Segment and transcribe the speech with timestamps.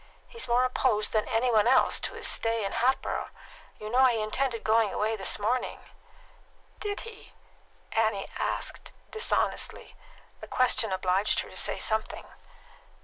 [0.27, 3.29] He's more opposed than any one else to his stay in Hatboro'.
[3.77, 5.79] You know he intended going away this morning?"
[6.79, 7.33] "Did he?"
[7.91, 9.95] Annie asked dishonestly.
[10.39, 12.25] The question obliged her to say something.